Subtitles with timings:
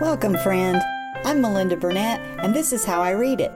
[0.00, 0.80] Welcome, friend.
[1.24, 3.50] I'm Melinda Burnett, and this is how I read it,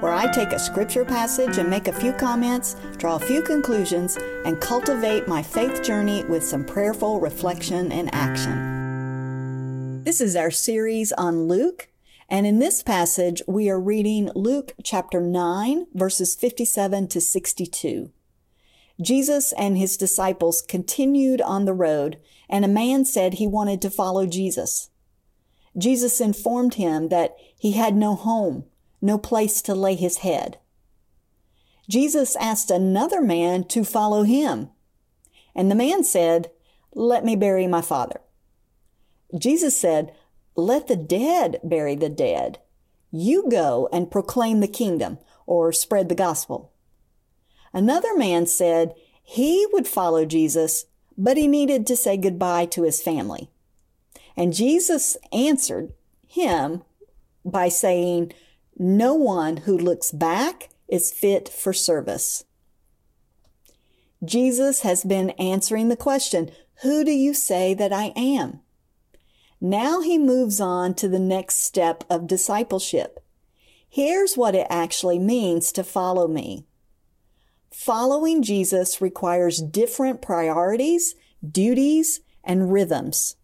[0.00, 4.16] where I take a scripture passage and make a few comments, draw a few conclusions,
[4.46, 10.02] and cultivate my faith journey with some prayerful reflection and action.
[10.04, 11.90] This is our series on Luke,
[12.26, 18.10] and in this passage, we are reading Luke chapter 9, verses 57 to 62.
[18.98, 22.16] Jesus and his disciples continued on the road,
[22.48, 24.88] and a man said he wanted to follow Jesus.
[25.78, 28.64] Jesus informed him that he had no home,
[29.00, 30.58] no place to lay his head.
[31.88, 34.70] Jesus asked another man to follow him.
[35.54, 36.50] And the man said,
[36.94, 38.20] Let me bury my father.
[39.36, 40.12] Jesus said,
[40.56, 42.58] Let the dead bury the dead.
[43.10, 46.72] You go and proclaim the kingdom or spread the gospel.
[47.72, 53.02] Another man said he would follow Jesus, but he needed to say goodbye to his
[53.02, 53.50] family.
[54.36, 55.92] And Jesus answered
[56.26, 56.82] him
[57.44, 58.32] by saying,
[58.78, 62.44] No one who looks back is fit for service.
[64.24, 66.50] Jesus has been answering the question,
[66.82, 68.60] Who do you say that I am?
[69.60, 73.20] Now he moves on to the next step of discipleship.
[73.88, 76.66] Here's what it actually means to follow me.
[77.72, 81.14] Following Jesus requires different priorities,
[81.46, 83.36] duties, and rhythms.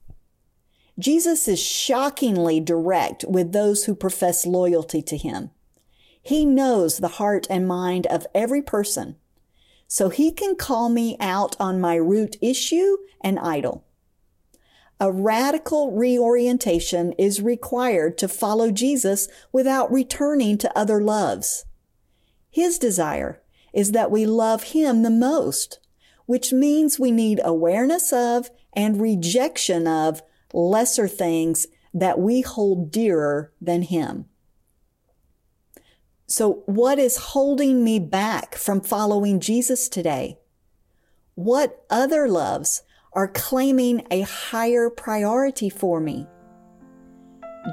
[0.99, 5.51] Jesus is shockingly direct with those who profess loyalty to him.
[6.23, 9.17] He knows the heart and mind of every person,
[9.89, 13.85] so he can call me out on my root issue and idol.
[15.01, 21.65] A radical reorientation is required to follow Jesus without returning to other loves.
[22.51, 25.81] His desire is that we love him the most,
[26.27, 30.23] which means we need awareness of and rejection of
[30.53, 34.27] lesser things that we hold dearer than Him.
[36.27, 40.39] So, what is holding me back from following Jesus today?
[41.35, 46.27] What other loves are claiming a higher priority for me?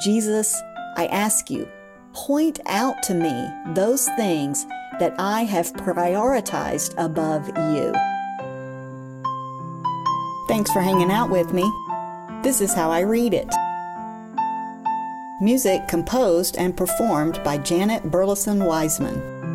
[0.02, 0.62] Jesus,
[0.98, 1.68] I ask you,
[2.14, 4.66] point out to me those things
[5.00, 7.94] that I have prioritized above you.
[10.50, 11.64] Thanks for hanging out with me.
[12.42, 13.54] This is how I read it.
[15.42, 19.49] Music composed and performed by Janet Burleson Wiseman.